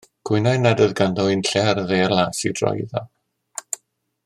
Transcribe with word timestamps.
Cwynai 0.27 0.53
nad 0.61 0.79
oedd 0.85 0.95
ganddo 0.99 1.25
unlle 1.33 1.63
ar 1.73 1.81
y 1.83 1.85
ddaear 1.91 2.17
las 2.21 2.41
i 2.51 2.53
droi 2.61 2.73
iddo. 2.87 3.05